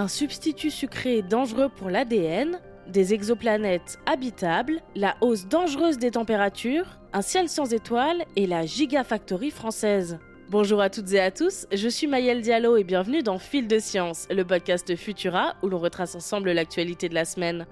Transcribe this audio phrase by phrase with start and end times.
[0.00, 7.20] un substitut sucré dangereux pour l'ADN, des exoplanètes habitables, la hausse dangereuse des températures, un
[7.20, 10.18] ciel sans étoiles et la gigafactory française.
[10.48, 13.78] Bonjour à toutes et à tous, je suis Mayel Diallo et bienvenue dans Fil de
[13.78, 17.66] Science, le podcast Futura où l'on retrace ensemble l'actualité de la semaine.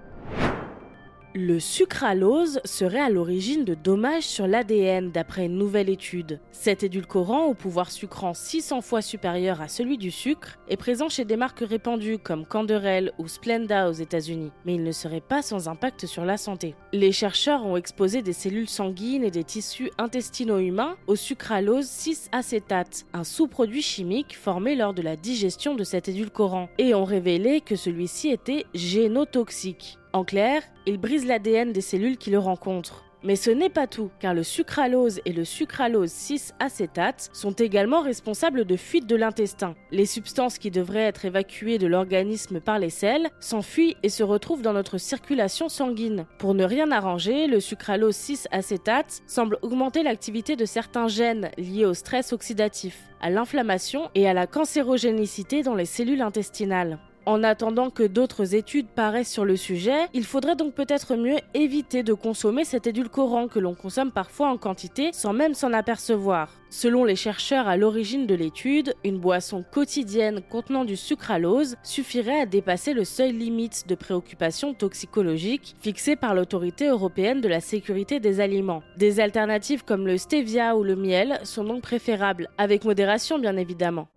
[1.41, 6.41] Le sucralose serait à l'origine de dommages sur l'ADN d'après une nouvelle étude.
[6.51, 11.25] Cet édulcorant au pouvoir sucrant 600 fois supérieur à celui du sucre est présent chez
[11.25, 15.69] des marques répandues comme Canderel ou Splenda aux États-Unis, mais il ne serait pas sans
[15.69, 16.75] impact sur la santé.
[16.93, 23.05] Les chercheurs ont exposé des cellules sanguines et des tissus intestinaux humains au sucralose 6-acétate,
[23.13, 27.77] un sous-produit chimique formé lors de la digestion de cet édulcorant, et ont révélé que
[27.77, 29.99] celui-ci était génotoxique.
[30.19, 33.05] En clair, il brise l'ADN des cellules qui le rencontrent.
[33.23, 38.65] Mais ce n'est pas tout, car le sucralose et le sucralose 6-acétate sont également responsables
[38.65, 39.77] de fuite de l'intestin.
[39.93, 44.63] Les substances qui devraient être évacuées de l'organisme par les selles s'enfuient et se retrouvent
[44.63, 46.27] dans notre circulation sanguine.
[46.41, 51.95] Pour ne rien arranger, le sucralose 6-acétate semble augmenter l'activité de certains gènes liés au
[51.95, 56.99] stress oxydatif, à l'inflammation et à la cancérogénicité dans les cellules intestinales.
[57.29, 62.03] En attendant que d'autres études paraissent sur le sujet, il faudrait donc peut-être mieux éviter
[62.03, 66.51] de consommer cet édulcorant que l'on consomme parfois en quantité sans même s'en apercevoir.
[66.71, 72.47] Selon les chercheurs à l'origine de l'étude, une boisson quotidienne contenant du sucralose suffirait à
[72.47, 78.41] dépasser le seuil limite de préoccupation toxicologique fixé par l'autorité européenne de la sécurité des
[78.41, 78.83] aliments.
[78.97, 84.09] Des alternatives comme le stevia ou le miel sont donc préférables, avec modération bien évidemment.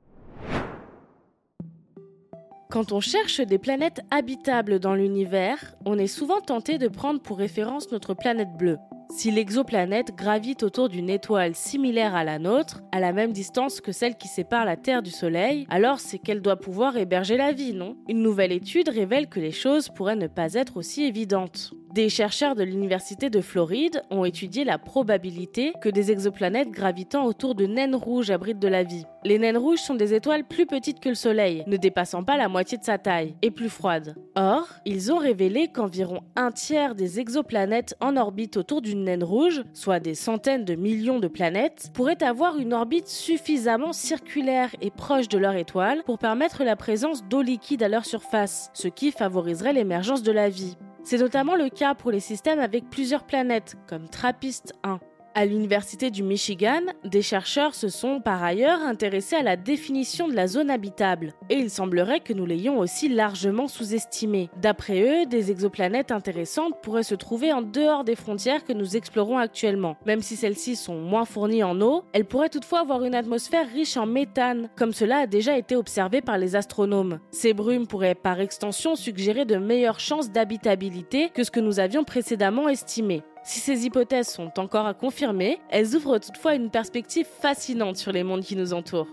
[2.72, 7.38] Quand on cherche des planètes habitables dans l'univers, on est souvent tenté de prendre pour
[7.38, 8.78] référence notre planète bleue.
[9.10, 13.92] Si l'exoplanète gravite autour d'une étoile similaire à la nôtre, à la même distance que
[13.92, 17.74] celle qui sépare la Terre du Soleil, alors c'est qu'elle doit pouvoir héberger la vie,
[17.74, 17.98] non?
[18.08, 21.74] Une nouvelle étude révèle que les choses pourraient ne pas être aussi évidentes.
[21.94, 27.54] Des chercheurs de l'Université de Floride ont étudié la probabilité que des exoplanètes gravitant autour
[27.54, 29.04] de naines rouges abritent de la vie.
[29.26, 32.48] Les naines rouges sont des étoiles plus petites que le Soleil, ne dépassant pas la
[32.48, 34.16] moitié de sa taille, et plus froides.
[34.36, 39.62] Or, ils ont révélé qu'environ un tiers des exoplanètes en orbite autour d'une naine rouge,
[39.74, 45.28] soit des centaines de millions de planètes, pourraient avoir une orbite suffisamment circulaire et proche
[45.28, 49.74] de leur étoile pour permettre la présence d'eau liquide à leur surface, ce qui favoriserait
[49.74, 50.78] l'émergence de la vie.
[51.04, 55.00] C'est notamment le cas pour les systèmes avec plusieurs planètes, comme TRAPPIST 1.
[55.34, 60.34] À l'Université du Michigan, des chercheurs se sont par ailleurs intéressés à la définition de
[60.34, 64.50] la zone habitable, et il semblerait que nous l'ayons aussi largement sous-estimée.
[64.62, 69.38] D'après eux, des exoplanètes intéressantes pourraient se trouver en dehors des frontières que nous explorons
[69.38, 69.96] actuellement.
[70.06, 73.96] Même si celles-ci sont moins fournies en eau, elles pourraient toutefois avoir une atmosphère riche
[73.96, 77.20] en méthane, comme cela a déjà été observé par les astronomes.
[77.32, 82.04] Ces brumes pourraient par extension suggérer de meilleures chances d'habitabilité que ce que nous avions
[82.04, 83.24] précédemment estimé.
[83.44, 88.24] Si ces hypothèses sont encore à confirmer, elles ouvrent toutefois une perspective fascinante sur les
[88.24, 89.08] mondes qui nous entourent.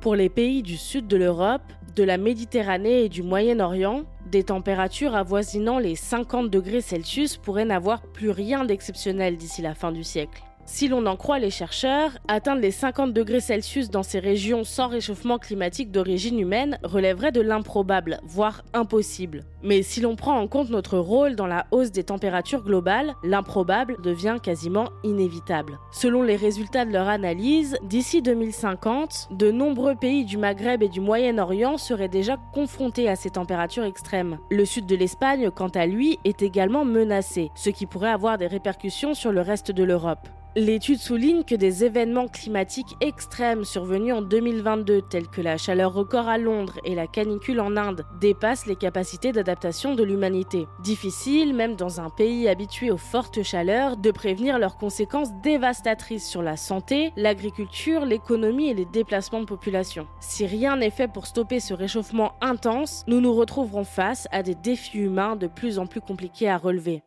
[0.00, 1.62] Pour les pays du sud de l'Europe,
[1.94, 8.02] de la Méditerranée et du Moyen-Orient, des températures avoisinant les 50 degrés Celsius pourraient n'avoir
[8.02, 10.42] plus rien d'exceptionnel d'ici la fin du siècle.
[10.66, 14.88] Si l'on en croit les chercheurs, atteindre les 50 degrés Celsius dans ces régions sans
[14.88, 19.44] réchauffement climatique d'origine humaine relèverait de l'improbable, voire impossible.
[19.62, 23.96] Mais si l'on prend en compte notre rôle dans la hausse des températures globales, l'improbable
[24.02, 25.78] devient quasiment inévitable.
[25.90, 31.00] Selon les résultats de leur analyse, d'ici 2050, de nombreux pays du Maghreb et du
[31.00, 34.38] Moyen-Orient seraient déjà confrontés à ces températures extrêmes.
[34.50, 38.46] Le sud de l'Espagne, quant à lui, est également menacé, ce qui pourrait avoir des
[38.46, 40.28] répercussions sur le reste de l'Europe.
[40.56, 46.26] L'étude souligne que des événements climatiques extrêmes survenus en 2022, tels que la chaleur record
[46.26, 50.66] à Londres et la canicule en Inde, dépassent les capacités d'adaptation de l'humanité.
[50.82, 56.42] Difficile, même dans un pays habitué aux fortes chaleurs, de prévenir leurs conséquences dévastatrices sur
[56.42, 60.06] la santé, l'agriculture, l'économie et les déplacements de population.
[60.20, 64.54] Si rien n'est fait pour stopper ce réchauffement intense, nous nous retrouverons face à des
[64.54, 67.02] défis humains de plus en plus compliqués à relever.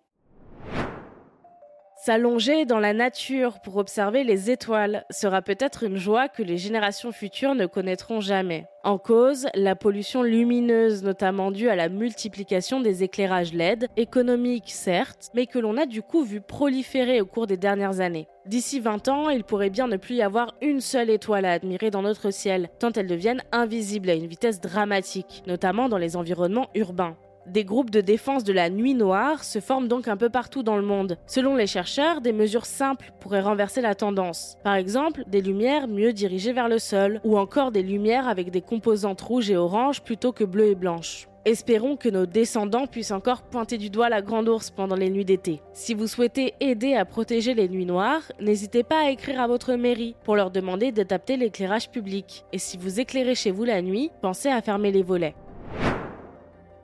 [2.05, 7.13] S'allonger dans la nature pour observer les étoiles sera peut-être une joie que les générations
[7.13, 8.65] futures ne connaîtront jamais.
[8.83, 15.29] En cause, la pollution lumineuse, notamment due à la multiplication des éclairages LED, économiques certes,
[15.33, 18.27] mais que l'on a du coup vu proliférer au cours des dernières années.
[18.45, 21.89] D'ici 20 ans, il pourrait bien ne plus y avoir une seule étoile à admirer
[21.89, 26.67] dans notre ciel, tant elles deviennent invisibles à une vitesse dramatique, notamment dans les environnements
[26.75, 27.15] urbains.
[27.47, 30.77] Des groupes de défense de la nuit noire se forment donc un peu partout dans
[30.77, 31.17] le monde.
[31.27, 34.57] Selon les chercheurs, des mesures simples pourraient renverser la tendance.
[34.63, 38.61] Par exemple, des lumières mieux dirigées vers le sol, ou encore des lumières avec des
[38.61, 41.27] composantes rouges et oranges plutôt que bleues et blanches.
[41.45, 45.25] Espérons que nos descendants puissent encore pointer du doigt la grande ours pendant les nuits
[45.25, 45.61] d'été.
[45.73, 49.73] Si vous souhaitez aider à protéger les nuits noires, n'hésitez pas à écrire à votre
[49.73, 52.45] mairie pour leur demander d'adapter l'éclairage public.
[52.53, 55.35] Et si vous éclairez chez vous la nuit, pensez à fermer les volets.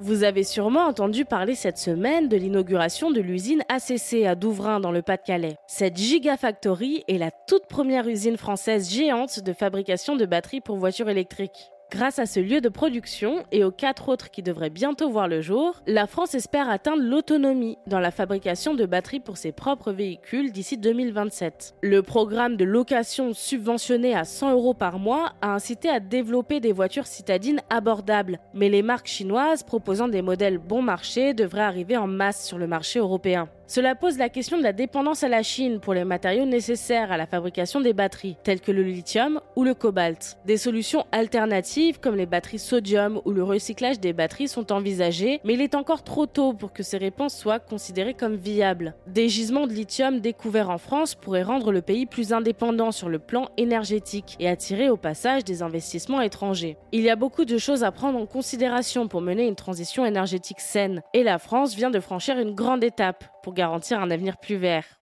[0.01, 4.93] Vous avez sûrement entendu parler cette semaine de l'inauguration de l'usine ACC à Douvrin dans
[4.93, 5.57] le Pas-de-Calais.
[5.67, 11.09] Cette Gigafactory est la toute première usine française géante de fabrication de batteries pour voitures
[11.09, 11.69] électriques.
[11.91, 15.41] Grâce à ce lieu de production et aux quatre autres qui devraient bientôt voir le
[15.41, 20.51] jour, la France espère atteindre l'autonomie dans la fabrication de batteries pour ses propres véhicules
[20.51, 21.74] d'ici 2027.
[21.81, 26.74] Le programme de location subventionné à 100 euros par mois a incité à développer des
[26.74, 32.06] voitures citadines abordables, mais les marques chinoises proposant des modèles bon marché devraient arriver en
[32.06, 33.50] masse sur le marché européen.
[33.69, 37.18] Cela pose la question de la dépendance à la Chine pour les matériaux nécessaires à
[37.18, 40.39] la fabrication des batteries, tels que le lithium ou le cobalt.
[40.45, 45.54] Des solutions alternatives comme les batteries sodium ou le recyclage des batteries sont envisagées, mais
[45.54, 48.95] il est encore trop tôt pour que ces réponses soient considérées comme viables.
[49.06, 53.19] Des gisements de lithium découverts en France pourraient rendre le pays plus indépendant sur le
[53.19, 56.75] plan énergétique et attirer au passage des investissements étrangers.
[56.92, 60.60] Il y a beaucoup de choses à prendre en considération pour mener une transition énergétique
[60.60, 64.99] saine, et la France vient de franchir une grande étape garantir un avenir plus vert.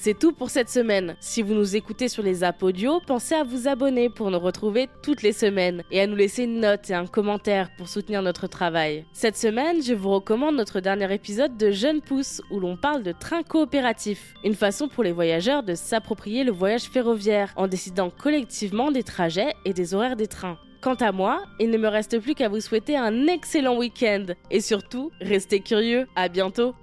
[0.00, 1.16] C'est tout pour cette semaine.
[1.18, 4.88] Si vous nous écoutez sur les apps audio, pensez à vous abonner pour nous retrouver
[5.02, 8.46] toutes les semaines et à nous laisser une note et un commentaire pour soutenir notre
[8.46, 9.04] travail.
[9.12, 13.10] Cette semaine, je vous recommande notre dernier épisode de Jeune Pousse où l'on parle de
[13.10, 18.92] train coopératif, une façon pour les voyageurs de s'approprier le voyage ferroviaire en décidant collectivement
[18.92, 20.58] des trajets et des horaires des trains.
[20.80, 24.60] Quant à moi, il ne me reste plus qu'à vous souhaiter un excellent week-end et
[24.60, 26.06] surtout, restez curieux.
[26.14, 26.74] À bientôt.